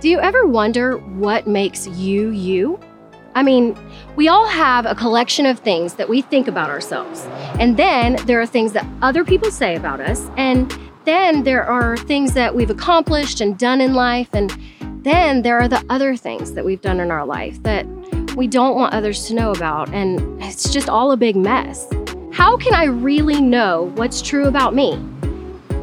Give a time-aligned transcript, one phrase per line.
[0.00, 2.78] Do you ever wonder what makes you you?
[3.34, 3.74] I mean,
[4.14, 7.24] we all have a collection of things that we think about ourselves.
[7.58, 10.28] And then there are things that other people say about us.
[10.36, 10.70] And
[11.06, 14.28] then there are things that we've accomplished and done in life.
[14.34, 14.54] And
[15.02, 17.86] then there are the other things that we've done in our life that
[18.36, 19.88] we don't want others to know about.
[19.94, 21.88] And it's just all a big mess.
[22.32, 24.92] How can I really know what's true about me?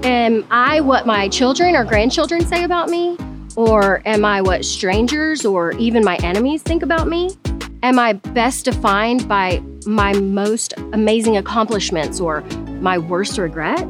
[0.03, 3.17] Am I what my children or grandchildren say about me?
[3.55, 7.35] Or am I what strangers or even my enemies think about me?
[7.83, 12.41] Am I best defined by my most amazing accomplishments or
[12.81, 13.85] my worst regret?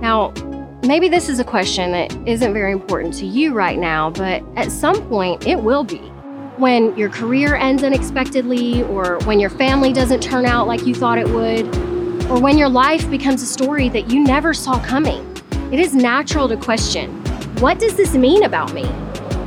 [0.00, 0.32] Now,
[0.84, 4.70] maybe this is a question that isn't very important to you right now, but at
[4.70, 5.98] some point it will be.
[6.58, 11.18] When your career ends unexpectedly, or when your family doesn't turn out like you thought
[11.18, 11.66] it would,
[12.30, 15.22] or when your life becomes a story that you never saw coming,
[15.70, 17.25] it is natural to question
[17.60, 18.84] what does this mean about me?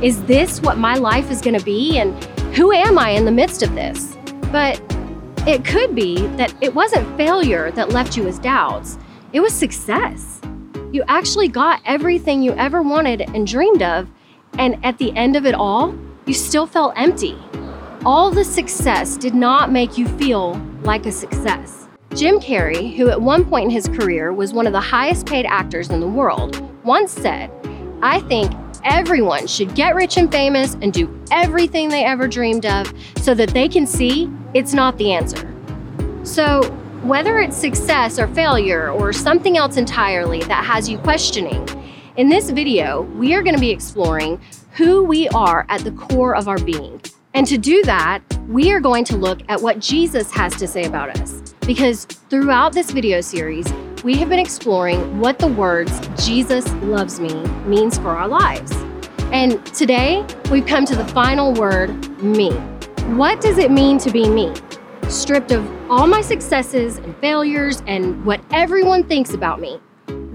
[0.02, 1.98] Is this what my life is going to be?
[1.98, 2.12] And
[2.54, 4.16] who am I in the midst of this?
[4.50, 4.82] But
[5.46, 8.98] it could be that it wasn't failure that left you with doubts,
[9.32, 10.40] it was success.
[10.92, 14.10] You actually got everything you ever wanted and dreamed of,
[14.58, 15.94] and at the end of it all,
[16.26, 17.38] you still felt empty.
[18.04, 21.86] All the success did not make you feel like a success.
[22.14, 25.46] Jim Carrey, who at one point in his career was one of the highest paid
[25.46, 27.50] actors in the world, once said,
[28.02, 28.52] I think
[28.84, 33.50] everyone should get rich and famous and do everything they ever dreamed of so that
[33.50, 35.52] they can see it's not the answer.
[36.22, 36.62] So,
[37.02, 41.66] whether it's success or failure or something else entirely that has you questioning,
[42.16, 44.40] in this video, we are going to be exploring
[44.72, 47.00] who we are at the core of our being.
[47.34, 50.84] And to do that, we are going to look at what Jesus has to say
[50.84, 51.54] about us.
[51.66, 53.66] Because throughout this video series,
[54.02, 57.34] we have been exploring what the words Jesus loves me
[57.66, 58.72] means for our lives.
[59.32, 61.90] And today, we've come to the final word,
[62.22, 62.50] me.
[63.16, 64.54] What does it mean to be me?
[65.10, 69.80] stripped of all my successes and failures and what everyone thinks about me.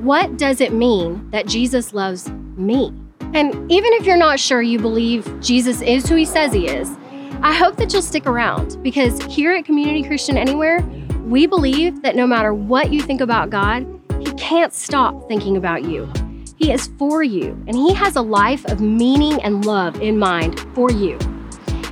[0.02, 2.94] What does it mean that Jesus loves me?
[3.34, 6.96] And even if you're not sure you believe Jesus is who he says he is,
[7.42, 10.80] I hope that you'll stick around because here at Community Christian Anywhere,
[11.26, 13.86] we believe that no matter what you think about God,
[14.20, 16.12] He can't stop thinking about you.
[16.56, 20.60] He is for you, and He has a life of meaning and love in mind
[20.76, 21.18] for you.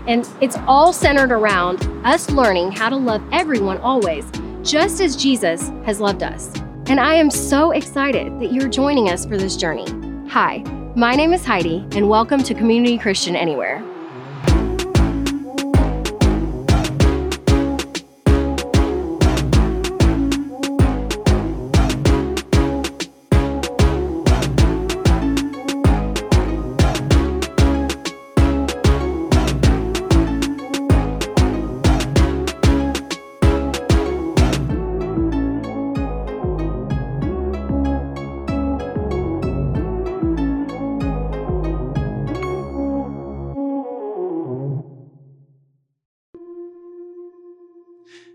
[0.08, 4.26] And it's all centered around us learning how to love everyone always,
[4.62, 6.54] just as Jesus has loved us.
[6.86, 9.88] And I am so excited that you're joining us for this journey.
[10.30, 10.60] Hi,
[10.96, 13.84] my name is Heidi, and welcome to Community Christian Anywhere.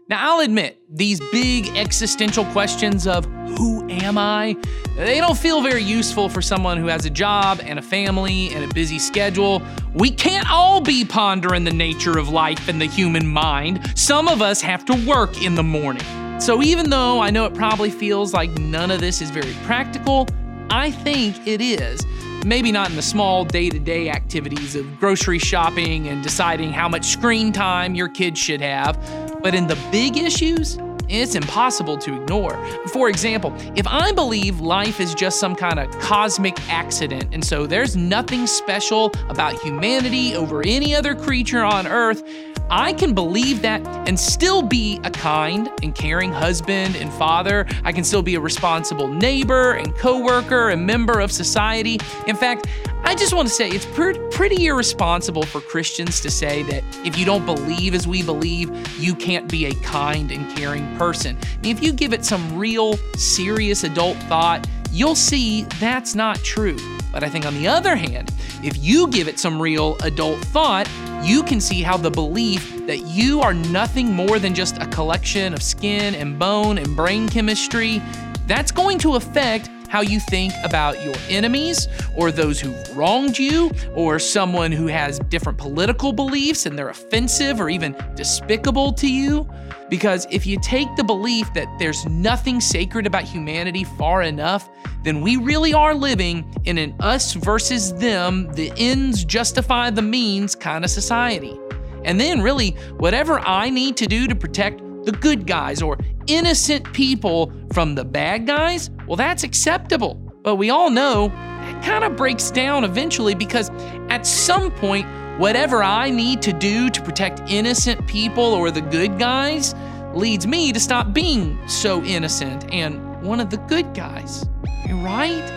[0.09, 3.27] Now, I'll admit, these big existential questions of
[3.59, 4.57] who am I,
[4.97, 8.65] they don't feel very useful for someone who has a job and a family and
[8.65, 9.61] a busy schedule.
[9.93, 13.93] We can't all be pondering the nature of life and the human mind.
[13.99, 16.05] Some of us have to work in the morning.
[16.41, 20.27] So, even though I know it probably feels like none of this is very practical,
[20.71, 22.01] I think it is.
[22.45, 26.89] Maybe not in the small day to day activities of grocery shopping and deciding how
[26.89, 28.97] much screen time your kids should have,
[29.43, 30.79] but in the big issues,
[31.09, 32.55] it's impossible to ignore.
[32.89, 37.67] For example, if I believe life is just some kind of cosmic accident, and so
[37.67, 42.23] there's nothing special about humanity over any other creature on Earth,
[42.71, 47.67] I can believe that and still be a kind and caring husband and father.
[47.85, 51.99] I can still be a responsible neighbor and coworker and member of society.
[52.27, 52.67] In fact,
[53.05, 57.25] I just want to say it's pretty irresponsible for Christians to say that if you
[57.25, 61.39] don't believe as we believe, you can't be a kind and caring person.
[61.43, 66.37] I mean, if you give it some real, serious adult thought, you'll see that's not
[66.39, 66.77] true.
[67.13, 68.33] But I think on the other hand,
[68.63, 70.89] if you give it some real adult thought,
[71.23, 75.53] you can see how the belief that you are nothing more than just a collection
[75.55, 78.03] of skin and bone and brain chemistry,
[78.47, 83.71] that's going to affect how you think about your enemies or those who've wronged you
[83.95, 89.49] or someone who has different political beliefs and they're offensive or even despicable to you.
[89.89, 94.69] Because if you take the belief that there's nothing sacred about humanity far enough,
[95.03, 100.55] then we really are living in an us versus them, the ends justify the means
[100.55, 101.59] kind of society.
[102.05, 105.97] And then, really, whatever I need to do to protect the good guys or
[106.27, 110.17] innocent people from the bad guys, well, that's acceptable.
[110.43, 111.33] But we all know
[111.63, 113.71] it kind of breaks down eventually because
[114.11, 115.07] at some point,
[115.41, 119.75] whatever I need to do to protect innocent people or the good guys
[120.13, 124.45] leads me to stop being so innocent and one of the good guys.
[124.91, 125.51] Right?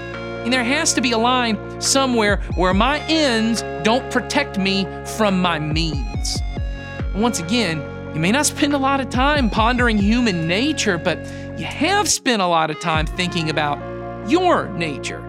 [0.46, 4.88] And there has to be a line somewhere where my ends don't protect me
[5.18, 6.40] from my means.
[7.14, 11.18] Once again, you may not spend a lot of time pondering human nature, but
[11.58, 13.80] you have spent a lot of time thinking about
[14.30, 15.26] your nature.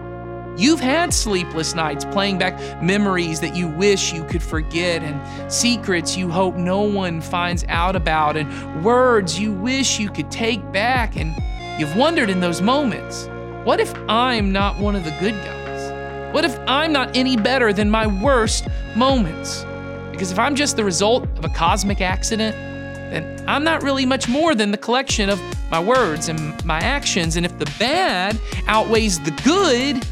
[0.57, 6.17] You've had sleepless nights playing back memories that you wish you could forget, and secrets
[6.17, 11.15] you hope no one finds out about, and words you wish you could take back.
[11.15, 11.33] And
[11.79, 13.29] you've wondered in those moments
[13.63, 16.33] what if I'm not one of the good guys?
[16.33, 19.65] What if I'm not any better than my worst moments?
[20.11, 22.72] Because if I'm just the result of a cosmic accident,
[23.13, 25.39] then I'm not really much more than the collection of
[25.69, 27.35] my words and my actions.
[27.35, 30.05] And if the bad outweighs the good,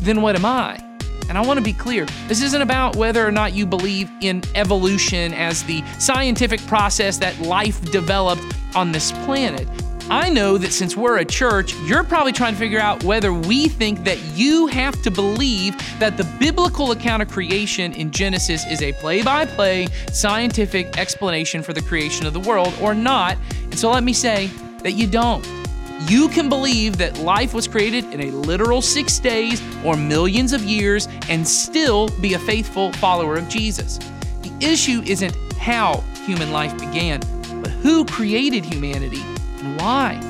[0.00, 0.82] then what am I?
[1.28, 4.42] And I want to be clear this isn't about whether or not you believe in
[4.56, 8.42] evolution as the scientific process that life developed
[8.74, 9.68] on this planet.
[10.10, 13.68] I know that since we're a church, you're probably trying to figure out whether we
[13.68, 18.82] think that you have to believe that the biblical account of creation in Genesis is
[18.82, 23.38] a play by play scientific explanation for the creation of the world or not.
[23.62, 24.48] And so let me say
[24.82, 25.46] that you don't.
[26.08, 30.64] You can believe that life was created in a literal six days or millions of
[30.64, 33.98] years and still be a faithful follower of Jesus.
[34.42, 37.20] The issue isn't how human life began,
[37.62, 39.22] but who created humanity
[39.80, 40.20] why.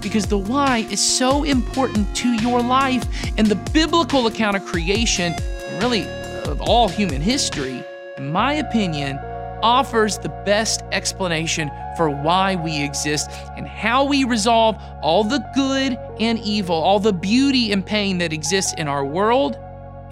[0.00, 3.04] Because the why is so important to your life,
[3.36, 5.34] and the biblical account of creation,
[5.80, 6.06] really
[6.44, 7.82] of all human history,
[8.16, 9.18] in my opinion,
[9.62, 15.98] offers the best explanation for why we exist and how we resolve all the good
[16.20, 19.58] and evil, all the beauty and pain that exists in our world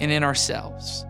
[0.00, 1.06] and in ourselves.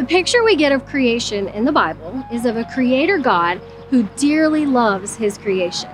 [0.00, 3.60] The picture we get of creation in the Bible is of a creator God
[3.90, 5.90] who dearly loves his creation.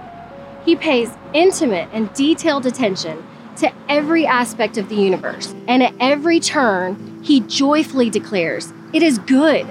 [0.65, 3.27] He pays intimate and detailed attention
[3.57, 9.19] to every aspect of the universe, and at every turn, he joyfully declares, It is
[9.19, 9.67] good.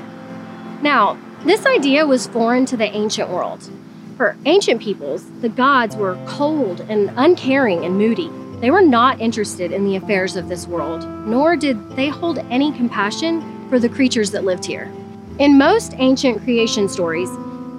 [0.81, 3.69] Now, this idea was foreign to the ancient world.
[4.17, 8.29] For ancient peoples, the gods were cold and uncaring and moody.
[8.59, 12.73] They were not interested in the affairs of this world, nor did they hold any
[12.73, 14.91] compassion for the creatures that lived here.
[15.39, 17.29] In most ancient creation stories,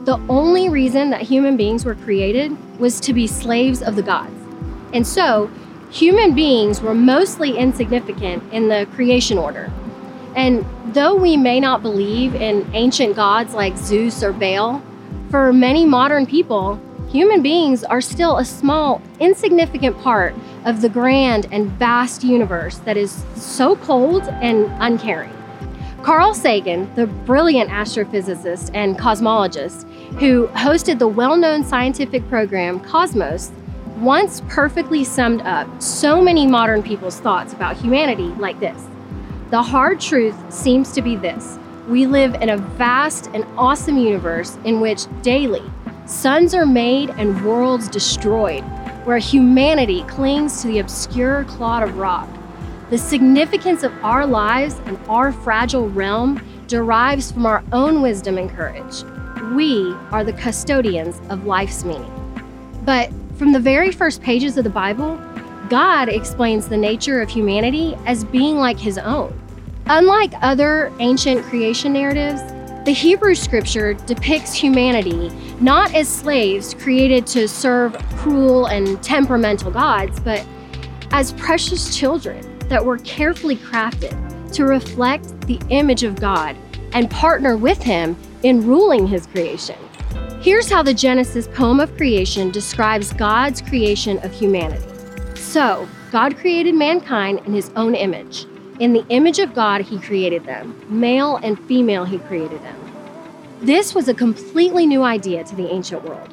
[0.04, 4.34] the only reason that human beings were created was to be slaves of the gods.
[4.92, 5.50] And so,
[5.90, 9.72] human beings were mostly insignificant in the creation order.
[10.36, 14.82] And though we may not believe in ancient gods like Zeus or Baal,
[15.30, 20.34] for many modern people, human beings are still a small, insignificant part
[20.66, 25.32] of the grand and vast universe that is so cold and uncaring.
[26.06, 33.50] Carl Sagan, the brilliant astrophysicist and cosmologist who hosted the well known scientific program Cosmos,
[33.96, 38.86] once perfectly summed up so many modern people's thoughts about humanity like this.
[39.50, 41.58] The hard truth seems to be this.
[41.88, 45.68] We live in a vast and awesome universe in which daily
[46.06, 48.62] suns are made and worlds destroyed,
[49.06, 52.28] where humanity clings to the obscure clod of rock
[52.90, 58.48] the significance of our lives and our fragile realm derives from our own wisdom and
[58.48, 59.02] courage.
[59.54, 62.12] We are the custodians of life's meaning.
[62.84, 65.20] But from the very first pages of the Bible,
[65.68, 69.36] God explains the nature of humanity as being like his own.
[69.86, 72.40] Unlike other ancient creation narratives,
[72.84, 80.20] the Hebrew scripture depicts humanity not as slaves created to serve cruel and temperamental gods,
[80.20, 80.46] but
[81.10, 86.56] as precious children that were carefully crafted to reflect the image of God
[86.92, 89.76] and partner with Him in ruling His creation.
[90.40, 94.86] Here's how the Genesis poem of creation describes God's creation of humanity.
[95.34, 98.46] So, God created mankind in His own image.
[98.78, 100.80] In the image of God, He created them.
[100.88, 102.76] Male and female, He created them.
[103.60, 106.28] This was a completely new idea to the ancient world.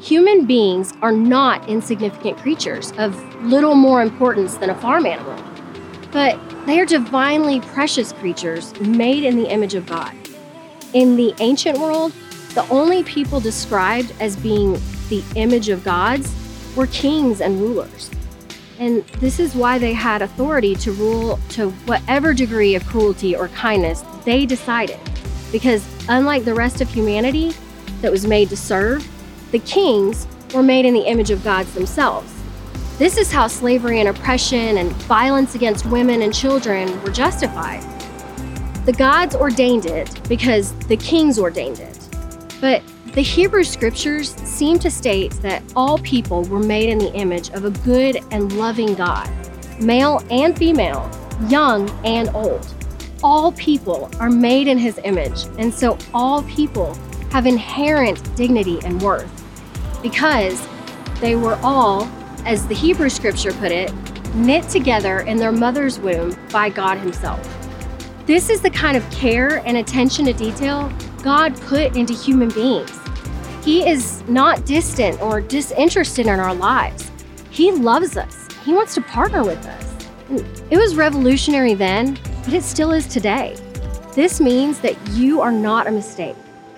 [0.00, 5.36] Human beings are not insignificant creatures of little more importance than a farm animal,
[6.12, 10.14] but they are divinely precious creatures made in the image of God.
[10.92, 12.12] In the ancient world,
[12.54, 16.34] the only people described as being the image of gods
[16.76, 18.10] were kings and rulers.
[18.78, 23.48] And this is why they had authority to rule to whatever degree of cruelty or
[23.48, 24.98] kindness they decided.
[25.52, 27.52] Because unlike the rest of humanity
[28.00, 29.06] that was made to serve,
[29.52, 32.32] the kings were made in the image of gods themselves.
[33.00, 37.82] This is how slavery and oppression and violence against women and children were justified.
[38.84, 41.98] The gods ordained it because the kings ordained it.
[42.60, 42.82] But
[43.14, 47.64] the Hebrew scriptures seem to state that all people were made in the image of
[47.64, 49.30] a good and loving God,
[49.80, 51.10] male and female,
[51.48, 52.66] young and old.
[53.22, 56.94] All people are made in his image, and so all people
[57.30, 59.32] have inherent dignity and worth
[60.02, 60.68] because
[61.22, 62.06] they were all,
[62.44, 63.92] as the Hebrew scripture put it,
[64.34, 67.40] knit together in their mother's womb by God Himself.
[68.26, 70.92] This is the kind of care and attention to detail
[71.22, 72.96] God put into human beings.
[73.64, 77.10] He is not distant or disinterested in our lives.
[77.50, 80.08] He loves us, He wants to partner with us.
[80.70, 83.56] It was revolutionary then, but it still is today.
[84.14, 86.36] This means that you are not a mistake.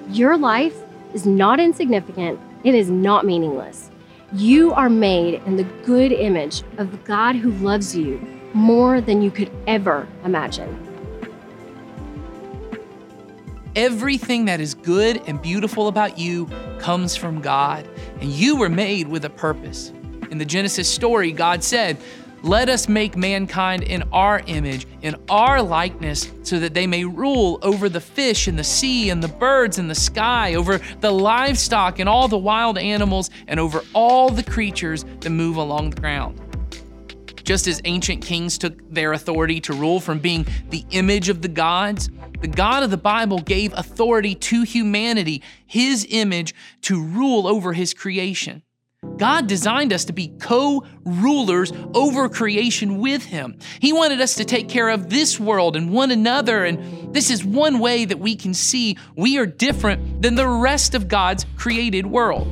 [0.09, 0.76] Your life
[1.14, 3.90] is not insignificant it is not meaningless.
[4.35, 8.19] You are made in the good image of the God who loves you
[8.55, 10.89] more than you could ever imagine.
[13.77, 16.49] Everything that is good and beautiful about you
[16.79, 17.87] comes from God,
[18.21, 19.93] and you were made with a purpose.
[20.31, 21.99] In the Genesis story, God said,
[22.43, 27.59] let us make mankind in our image, in our likeness, so that they may rule
[27.63, 31.99] over the fish in the sea and the birds in the sky, over the livestock
[31.99, 36.41] and all the wild animals, and over all the creatures that move along the ground.
[37.45, 41.49] Just as ancient kings took their authority to rule from being the image of the
[41.49, 42.09] gods,
[42.41, 47.95] the God of the Bible gave authority to humanity, his image, to rule over his
[47.95, 48.63] creation.
[49.16, 53.56] God designed us to be co rulers over creation with Him.
[53.80, 57.44] He wanted us to take care of this world and one another, and this is
[57.44, 62.06] one way that we can see we are different than the rest of God's created
[62.06, 62.49] world.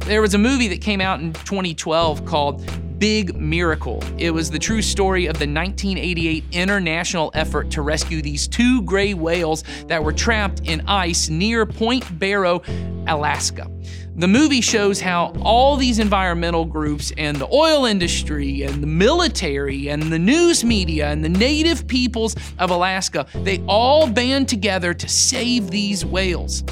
[0.00, 4.02] There was a movie that came out in 2012 called Big Miracle.
[4.18, 9.14] It was the true story of the 1988 international effort to rescue these two gray
[9.14, 12.62] whales that were trapped in ice near Point Barrow,
[13.06, 13.70] Alaska.
[14.20, 19.88] The movie shows how all these environmental groups and the oil industry and the military
[19.88, 25.08] and the news media and the native peoples of Alaska, they all band together to
[25.08, 26.64] save these whales.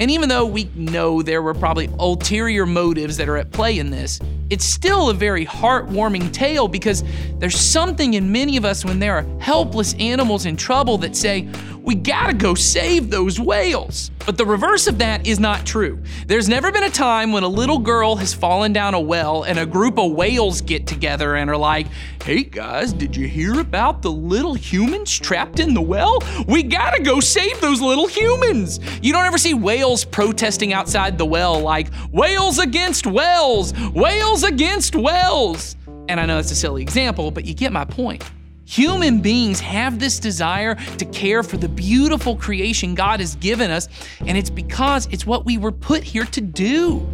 [0.00, 3.90] And even though we know there were probably ulterior motives that are at play in
[3.90, 4.18] this,
[4.50, 7.04] it's still a very heartwarming tale because
[7.38, 11.48] there's something in many of us when there are helpless animals in trouble that say,
[11.86, 14.10] we gotta go save those whales.
[14.26, 16.02] But the reverse of that is not true.
[16.26, 19.56] There's never been a time when a little girl has fallen down a well and
[19.56, 21.86] a group of whales get together and are like,
[22.24, 26.18] hey guys, did you hear about the little humans trapped in the well?
[26.48, 28.80] We gotta go save those little humans.
[29.00, 34.96] You don't ever see whales protesting outside the well like, whales against whales, whales against
[34.96, 35.76] whales.
[36.08, 38.24] And I know it's a silly example, but you get my point.
[38.66, 43.88] Human beings have this desire to care for the beautiful creation God has given us,
[44.26, 47.08] and it's because it's what we were put here to do.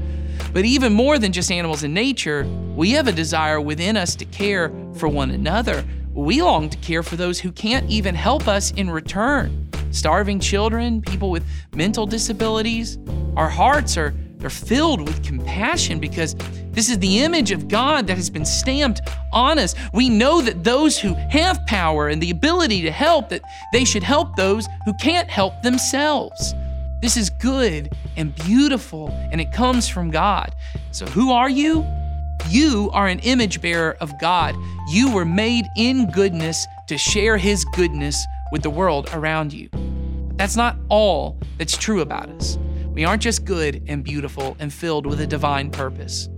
[0.54, 4.24] But even more than just animals in nature, we have a desire within us to
[4.24, 5.84] care for one another.
[6.14, 9.68] We long to care for those who can't even help us in return.
[9.90, 11.44] Starving children, people with
[11.74, 12.98] mental disabilities.
[13.36, 16.34] Our hearts are they're filled with compassion because
[16.72, 19.02] this is the image of God that has been stamped
[19.32, 19.74] on us.
[19.92, 24.02] We know that those who have power and the ability to help that they should
[24.02, 26.54] help those who can't help themselves.
[27.02, 30.54] This is good and beautiful and it comes from God.
[30.92, 31.84] So who are you?
[32.48, 34.56] You are an image bearer of God.
[34.88, 39.68] You were made in goodness to share his goodness with the world around you.
[39.70, 42.58] But that's not all that's true about us.
[42.92, 46.28] We aren't just good and beautiful and filled with a divine purpose.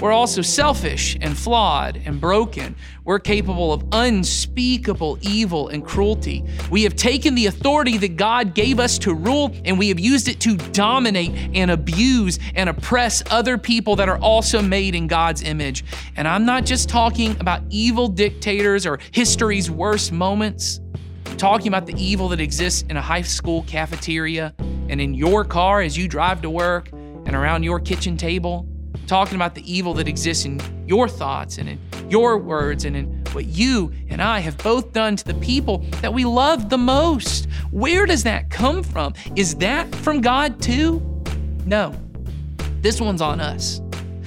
[0.00, 2.76] We're also selfish and flawed and broken.
[3.04, 6.44] We're capable of unspeakable evil and cruelty.
[6.70, 10.28] We have taken the authority that God gave us to rule and we have used
[10.28, 15.42] it to dominate and abuse and oppress other people that are also made in God's
[15.42, 15.84] image.
[16.16, 20.80] And I'm not just talking about evil dictators or history's worst moments.
[21.26, 24.54] I'm talking about the evil that exists in a high school cafeteria
[24.88, 28.66] and in your car as you drive to work, and around your kitchen table,
[29.08, 33.24] talking about the evil that exists in your thoughts and in your words and in
[33.32, 37.48] what you and I have both done to the people that we love the most.
[37.70, 39.14] Where does that come from?
[39.36, 41.00] Is that from God too?
[41.66, 41.94] No.
[42.80, 43.80] This one's on us.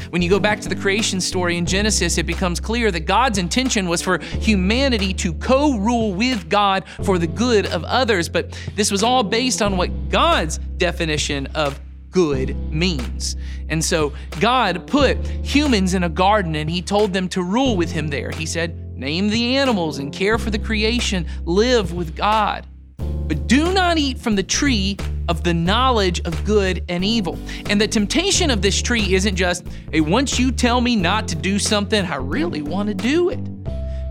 [0.09, 3.37] When you go back to the creation story in Genesis, it becomes clear that God's
[3.37, 8.27] intention was for humanity to co rule with God for the good of others.
[8.27, 11.79] But this was all based on what God's definition of
[12.11, 13.35] good means.
[13.69, 17.91] And so God put humans in a garden and He told them to rule with
[17.91, 18.31] Him there.
[18.31, 22.67] He said, Name the animals and care for the creation, live with God.
[22.97, 27.39] But do not eat from the tree of the knowledge of good and evil.
[27.69, 31.35] And the temptation of this tree isn't just, hey, once you tell me not to
[31.35, 33.39] do something, I really want to do it.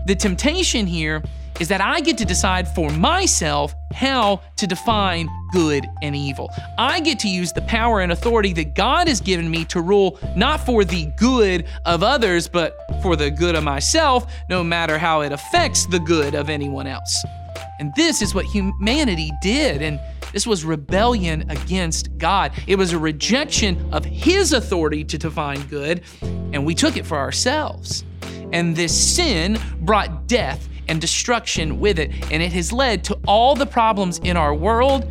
[0.07, 1.23] The temptation here
[1.61, 6.49] is that I get to decide for myself how to define good and evil.
[6.79, 10.17] I get to use the power and authority that God has given me to rule
[10.35, 15.21] not for the good of others, but for the good of myself, no matter how
[15.21, 17.23] it affects the good of anyone else.
[17.79, 19.83] And this is what humanity did.
[19.83, 19.99] And
[20.33, 22.53] this was rebellion against God.
[22.65, 27.19] It was a rejection of His authority to define good, and we took it for
[27.19, 28.03] ourselves.
[28.51, 33.55] And this sin brought death and destruction with it, and it has led to all
[33.55, 35.03] the problems in our world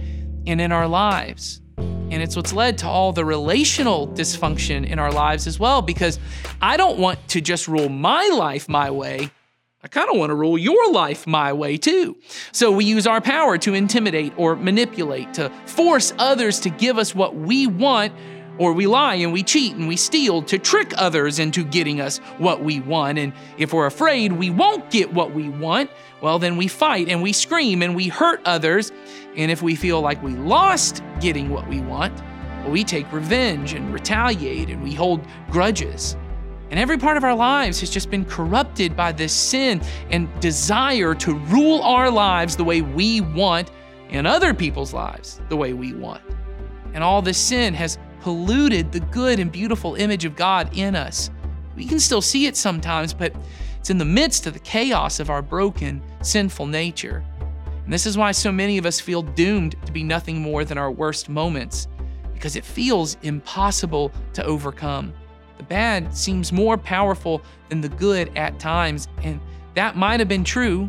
[0.46, 1.60] and in our lives.
[1.78, 6.18] And it's what's led to all the relational dysfunction in our lives as well, because
[6.60, 9.30] I don't want to just rule my life my way.
[9.82, 12.16] I kind of want to rule your life my way too.
[12.52, 17.14] So we use our power to intimidate or manipulate, to force others to give us
[17.14, 18.12] what we want,
[18.60, 22.18] or we lie and we cheat and we steal to trick others into getting us
[22.36, 23.18] what we want.
[23.18, 25.90] And if we're afraid we won't get what we want,
[26.20, 28.92] well, then we fight and we scream and we hurt others.
[29.34, 32.14] And if we feel like we lost getting what we want,
[32.60, 36.18] well, we take revenge and retaliate and we hold grudges.
[36.68, 41.14] And every part of our lives has just been corrupted by this sin and desire
[41.14, 43.70] to rule our lives the way we want
[44.10, 46.20] and other people's lives the way we want.
[46.92, 51.30] And all this sin has polluted the good and beautiful image of God in us.
[51.76, 53.34] We can still see it sometimes, but
[53.78, 57.24] it's in the midst of the chaos of our broken, sinful nature.
[57.84, 60.78] And this is why so many of us feel doomed to be nothing more than
[60.78, 61.88] our worst moments,
[62.34, 65.12] because it feels impossible to overcome.
[65.56, 69.40] The bad seems more powerful than the good at times, and
[69.74, 70.88] that might have been true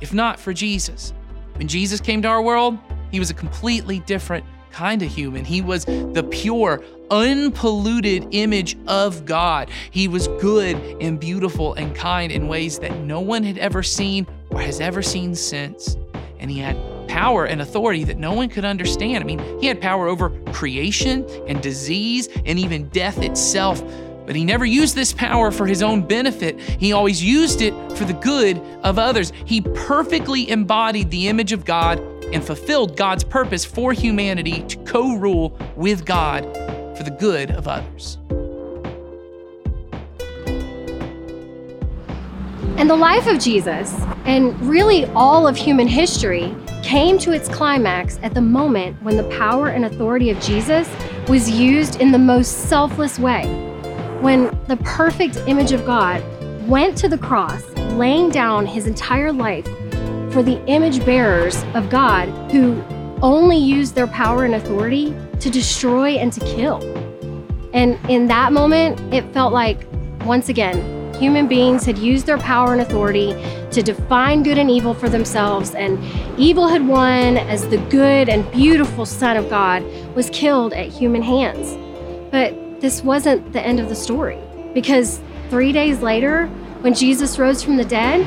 [0.00, 1.12] if not for Jesus.
[1.56, 2.78] When Jesus came to our world,
[3.10, 5.44] he was a completely different kind of human.
[5.44, 9.70] He was the pure, unpolluted image of God.
[9.90, 14.26] He was good and beautiful and kind in ways that no one had ever seen
[14.50, 15.96] or has ever seen since.
[16.38, 16.76] And he had
[17.08, 19.22] power and authority that no one could understand.
[19.22, 23.82] I mean, he had power over creation and disease and even death itself.
[24.26, 26.60] But he never used this power for his own benefit.
[26.60, 29.32] He always used it for the good of others.
[29.44, 32.00] He perfectly embodied the image of God
[32.32, 36.44] and fulfilled God's purpose for humanity to co rule with God
[36.96, 38.18] for the good of others.
[42.78, 48.18] And the life of Jesus, and really all of human history, came to its climax
[48.22, 50.88] at the moment when the power and authority of Jesus
[51.28, 53.44] was used in the most selfless way.
[54.20, 56.22] When the perfect image of God
[56.66, 57.62] went to the cross,
[57.92, 59.68] laying down his entire life
[60.30, 62.82] for the image bearers of God who
[63.22, 66.80] only used their power and authority to destroy and to kill.
[67.72, 69.86] And in that moment, it felt like,
[70.24, 73.32] once again, human beings had used their power and authority
[73.72, 75.98] to define good and evil for themselves, and
[76.38, 81.22] evil had won as the good and beautiful Son of God was killed at human
[81.22, 81.76] hands.
[82.30, 84.38] But this wasn't the end of the story,
[84.72, 86.46] because three days later,
[86.80, 88.24] when Jesus rose from the dead,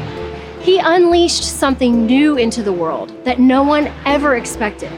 [0.63, 4.91] he unleashed something new into the world that no one ever expected.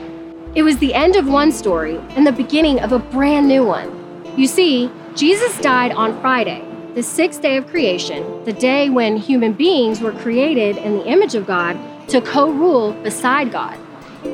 [0.53, 3.91] It was the end of one story and the beginning of a brand new one.
[4.37, 9.53] You see, Jesus died on Friday, the sixth day of creation, the day when human
[9.53, 13.75] beings were created in the image of God to co rule beside God.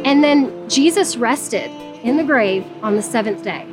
[0.03, 1.71] And then Jesus rested
[2.03, 3.65] in the grave on the seventh day,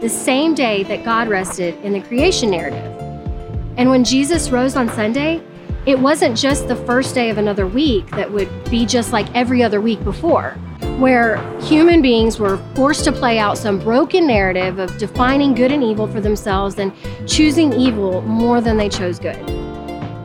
[0.00, 2.84] the same day that God rested in the creation narrative.
[3.76, 5.42] And when Jesus rose on Sunday,
[5.86, 9.62] it wasn't just the first day of another week that would be just like every
[9.62, 10.56] other week before
[11.00, 15.82] where human beings were forced to play out some broken narrative of defining good and
[15.82, 16.92] evil for themselves and
[17.26, 19.38] choosing evil more than they chose good.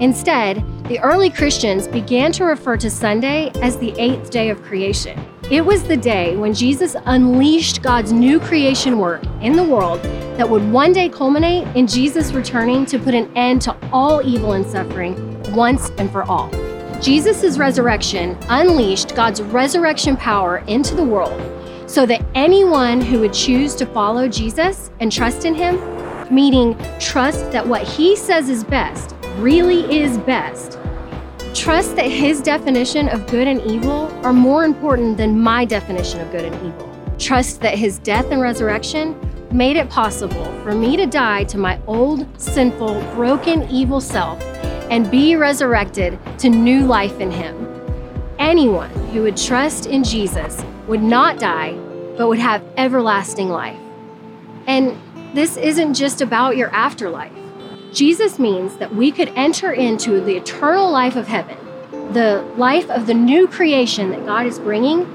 [0.01, 5.17] Instead, the early Christians began to refer to Sunday as the eighth day of creation.
[5.49, 10.01] It was the day when Jesus unleashed God's new creation work in the world
[10.37, 14.53] that would one day culminate in Jesus returning to put an end to all evil
[14.53, 16.49] and suffering once and for all.
[17.01, 21.41] Jesus' resurrection unleashed God's resurrection power into the world
[21.87, 25.75] so that anyone who would choose to follow Jesus and trust in him,
[26.33, 30.79] meaning trust that what he says is best really is best,
[31.53, 36.31] trust that his definition of good and evil are more important than my definition of
[36.31, 36.91] good and evil.
[37.19, 39.15] Trust that his death and resurrection
[39.51, 44.41] made it possible for me to die to my old, sinful, broken, evil self
[44.89, 47.55] and be resurrected to new life in him.
[48.39, 51.73] Anyone who would trust in Jesus would not die,
[52.17, 53.79] but would have everlasting life.
[54.67, 54.97] And
[55.35, 57.31] this isn't just about your afterlife.
[57.91, 61.57] Jesus means that we could enter into the eternal life of heaven,
[62.13, 65.05] the life of the new creation that God is bringing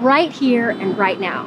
[0.00, 1.44] right here and right now.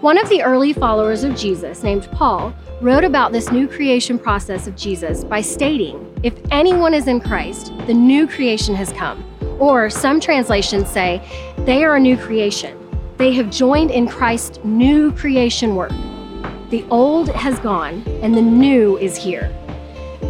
[0.00, 4.66] One of the early followers of Jesus, named Paul, wrote about this new creation process
[4.66, 9.24] of Jesus by stating, If anyone is in Christ, the new creation has come.
[9.58, 11.22] Or some translations say,
[11.60, 12.76] they are a new creation.
[13.16, 15.92] They have joined in Christ's new creation work.
[16.68, 19.50] The old has gone and the new is here.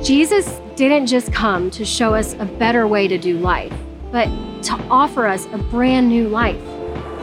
[0.00, 3.74] Jesus didn't just come to show us a better way to do life,
[4.12, 4.26] but
[4.62, 6.62] to offer us a brand new life,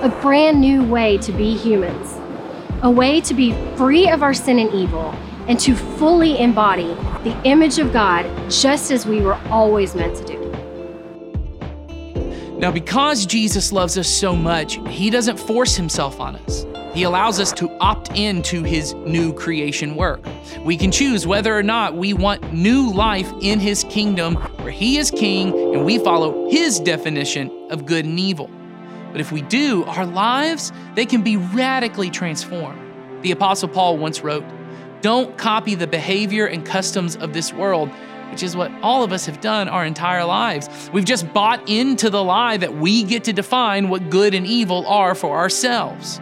[0.01, 2.17] a brand new way to be humans,
[2.83, 5.15] a way to be free of our sin and evil
[5.47, 10.25] and to fully embody the image of God just as we were always meant to
[10.25, 10.47] do.
[12.57, 16.65] Now, because Jesus loves us so much, he doesn't force himself on us.
[16.93, 20.25] He allows us to opt into his new creation work.
[20.65, 24.97] We can choose whether or not we want new life in his kingdom where he
[24.97, 28.49] is king and we follow his definition of good and evil.
[29.11, 32.81] But if we do, our lives, they can be radically transformed.
[33.21, 34.43] The apostle Paul once wrote,
[35.01, 37.89] "Don't copy the behavior and customs of this world."
[38.31, 40.89] which is what all of us have done our entire lives.
[40.91, 44.85] We've just bought into the lie that we get to define what good and evil
[44.85, 46.19] are for ourselves.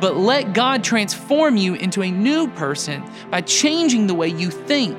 [0.00, 4.96] But let God transform you into a new person by changing the way you think.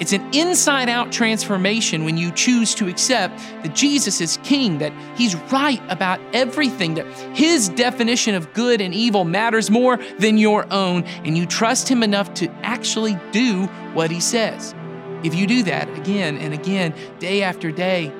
[0.00, 4.92] It's an inside out transformation when you choose to accept that Jesus is king, that
[5.16, 7.06] he's right about everything, that
[7.36, 12.02] his definition of good and evil matters more than your own, and you trust him
[12.02, 14.74] enough to actually do what he says.
[15.24, 18.12] If you do that again and again, day after day,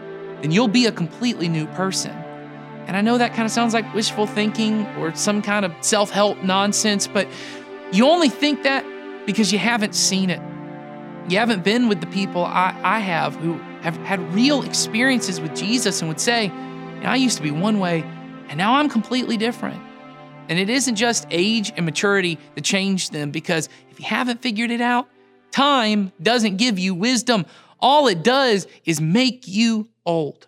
[0.42, 2.10] then you'll be a completely new person.
[2.88, 6.10] And I know that kind of sounds like wishful thinking or some kind of self
[6.10, 7.28] help nonsense, but
[7.92, 8.84] you only think that
[9.26, 10.40] because you haven't seen it.
[11.28, 15.54] You haven't been with the people I, I have who have had real experiences with
[15.54, 16.50] Jesus and would say,
[17.02, 18.02] I used to be one way,
[18.48, 19.80] and now I'm completely different.
[20.48, 24.70] And it isn't just age and maturity that change them, because if you haven't figured
[24.70, 25.08] it out,
[25.50, 27.46] Time doesn't give you wisdom.
[27.80, 30.46] All it does is make you old.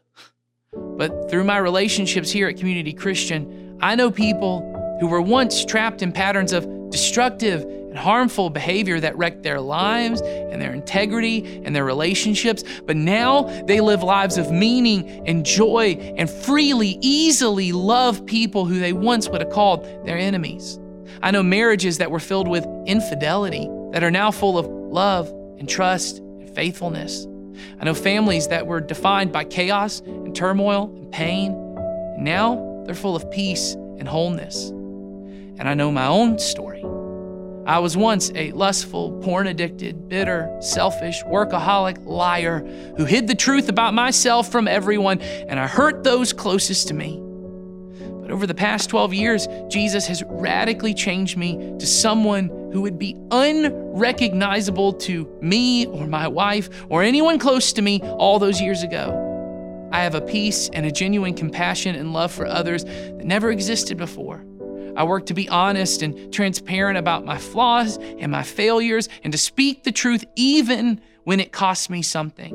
[0.72, 4.60] But through my relationships here at Community Christian, I know people
[5.00, 10.20] who were once trapped in patterns of destructive and harmful behavior that wrecked their lives
[10.22, 12.62] and their integrity and their relationships.
[12.86, 18.78] But now they live lives of meaning and joy and freely, easily love people who
[18.78, 20.78] they once would have called their enemies.
[21.22, 25.68] I know marriages that were filled with infidelity that are now full of love and
[25.68, 27.26] trust and faithfulness.
[27.80, 31.52] I know families that were defined by chaos and turmoil and pain,
[32.14, 34.70] and now they're full of peace and wholeness.
[34.70, 36.79] And I know my own story.
[37.70, 43.68] I was once a lustful, porn addicted, bitter, selfish, workaholic liar who hid the truth
[43.68, 47.20] about myself from everyone, and I hurt those closest to me.
[48.22, 52.98] But over the past 12 years, Jesus has radically changed me to someone who would
[52.98, 58.82] be unrecognizable to me or my wife or anyone close to me all those years
[58.82, 59.88] ago.
[59.92, 63.96] I have a peace and a genuine compassion and love for others that never existed
[63.96, 64.44] before.
[64.96, 69.38] I work to be honest and transparent about my flaws and my failures and to
[69.38, 72.54] speak the truth even when it costs me something.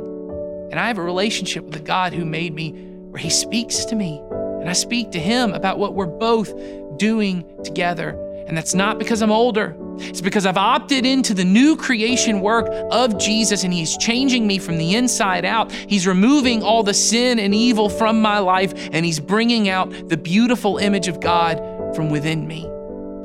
[0.71, 3.95] And I have a relationship with the God who made me where He speaks to
[3.95, 4.21] me
[4.65, 6.51] and I speak to him about what we're both
[6.97, 8.19] doing together.
[8.47, 9.77] And that's not because I'm older.
[9.99, 14.57] It's because I've opted into the new creation work of Jesus and He's changing me
[14.57, 15.71] from the inside out.
[15.71, 20.17] He's removing all the sin and evil from my life and He's bringing out the
[20.17, 21.59] beautiful image of God
[21.95, 22.69] from within me.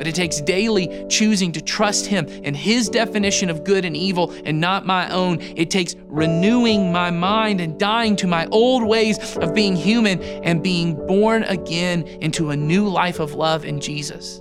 [0.01, 4.33] but it takes daily choosing to trust Him and His definition of good and evil
[4.47, 5.43] and not my own.
[5.43, 10.63] It takes renewing my mind and dying to my old ways of being human and
[10.63, 14.41] being born again into a new life of love in Jesus.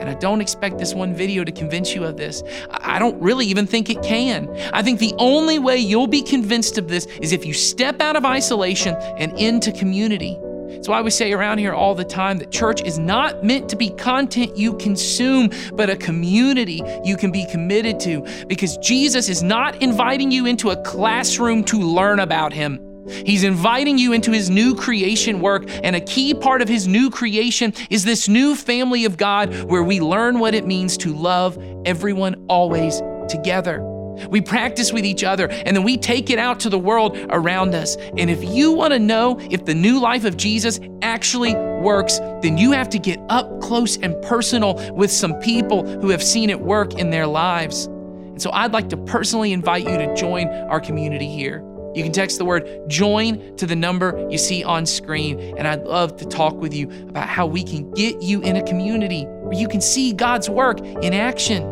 [0.00, 2.42] And I don't expect this one video to convince you of this.
[2.70, 4.48] I don't really even think it can.
[4.72, 8.16] I think the only way you'll be convinced of this is if you step out
[8.16, 10.38] of isolation and into community.
[10.78, 13.76] It's why we say around here all the time that church is not meant to
[13.76, 19.42] be content you consume, but a community you can be committed to because Jesus is
[19.42, 22.78] not inviting you into a classroom to learn about him.
[23.08, 27.10] He's inviting you into his new creation work, and a key part of his new
[27.10, 31.58] creation is this new family of God where we learn what it means to love
[31.86, 33.97] everyone always together.
[34.28, 37.74] We practice with each other and then we take it out to the world around
[37.74, 37.96] us.
[38.16, 42.58] And if you want to know if the new life of Jesus actually works, then
[42.58, 46.60] you have to get up close and personal with some people who have seen it
[46.60, 47.86] work in their lives.
[47.86, 51.64] And so I'd like to personally invite you to join our community here.
[51.94, 55.82] You can text the word join to the number you see on screen, and I'd
[55.84, 59.54] love to talk with you about how we can get you in a community where
[59.54, 61.64] you can see God's work in action.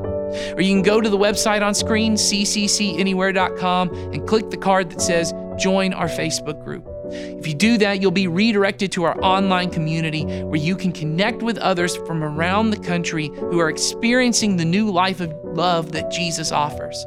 [0.54, 5.00] Or you can go to the website on screen, cccanywhere.com, and click the card that
[5.00, 6.86] says Join our Facebook group.
[7.10, 11.42] If you do that, you'll be redirected to our online community where you can connect
[11.42, 16.10] with others from around the country who are experiencing the new life of love that
[16.10, 17.06] Jesus offers.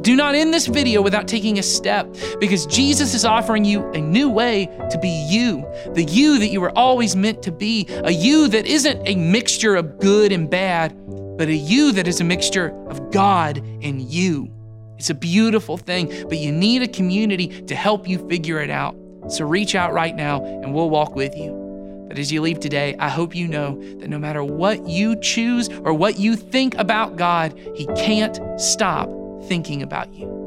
[0.00, 2.08] Do not end this video without taking a step
[2.40, 6.60] because Jesus is offering you a new way to be you, the you that you
[6.60, 10.96] were always meant to be, a you that isn't a mixture of good and bad,
[11.38, 14.50] but a you that is a mixture of God and you.
[14.98, 18.96] It's a beautiful thing, but you need a community to help you figure it out.
[19.28, 21.54] So reach out right now and we'll walk with you.
[22.08, 25.68] But as you leave today, I hope you know that no matter what you choose
[25.68, 29.08] or what you think about God, He can't stop
[29.44, 30.37] thinking about you.